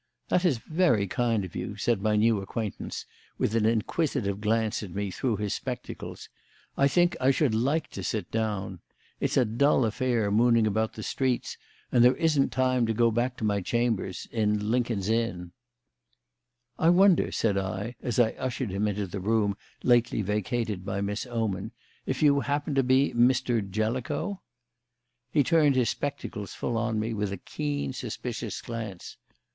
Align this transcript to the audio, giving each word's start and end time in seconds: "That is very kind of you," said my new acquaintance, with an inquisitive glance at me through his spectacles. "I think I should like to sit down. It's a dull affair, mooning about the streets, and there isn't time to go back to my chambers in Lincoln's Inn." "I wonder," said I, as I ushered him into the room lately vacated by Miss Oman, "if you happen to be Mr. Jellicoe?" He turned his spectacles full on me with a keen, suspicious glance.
"That 0.29 0.45
is 0.45 0.57
very 0.57 1.05
kind 1.05 1.45
of 1.45 1.55
you," 1.55 1.75
said 1.77 2.01
my 2.01 2.15
new 2.15 2.41
acquaintance, 2.41 3.05
with 3.37 3.53
an 3.55 3.67
inquisitive 3.67 4.41
glance 4.41 4.81
at 4.81 4.95
me 4.95 5.11
through 5.11 5.35
his 5.37 5.53
spectacles. 5.53 6.27
"I 6.75 6.87
think 6.87 7.15
I 7.21 7.29
should 7.29 7.53
like 7.53 7.87
to 7.91 8.03
sit 8.03 8.31
down. 8.31 8.79
It's 9.19 9.37
a 9.37 9.45
dull 9.45 9.85
affair, 9.85 10.31
mooning 10.31 10.65
about 10.65 10.93
the 10.93 11.03
streets, 11.03 11.55
and 11.91 12.03
there 12.03 12.15
isn't 12.15 12.51
time 12.51 12.87
to 12.87 12.95
go 12.95 13.11
back 13.11 13.37
to 13.37 13.43
my 13.43 13.61
chambers 13.61 14.27
in 14.31 14.71
Lincoln's 14.71 15.07
Inn." 15.07 15.51
"I 16.79 16.89
wonder," 16.89 17.31
said 17.31 17.55
I, 17.55 17.95
as 18.01 18.17
I 18.17 18.31
ushered 18.31 18.71
him 18.71 18.87
into 18.87 19.05
the 19.05 19.19
room 19.19 19.55
lately 19.83 20.23
vacated 20.23 20.83
by 20.83 21.01
Miss 21.01 21.27
Oman, 21.27 21.73
"if 22.07 22.23
you 22.23 22.39
happen 22.39 22.73
to 22.73 22.81
be 22.81 23.13
Mr. 23.13 23.61
Jellicoe?" 23.69 24.41
He 25.29 25.43
turned 25.43 25.75
his 25.75 25.91
spectacles 25.91 26.55
full 26.55 26.75
on 26.75 26.99
me 26.99 27.13
with 27.13 27.31
a 27.31 27.37
keen, 27.37 27.93
suspicious 27.93 28.63
glance. 28.63 29.17